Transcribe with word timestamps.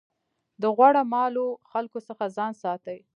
د 0.61 0.63
غوړه 0.75 1.03
مالو 1.13 1.47
خلکو 1.71 1.99
څخه 2.07 2.23
ځان 2.37 2.51
ساتئ. 2.61 2.99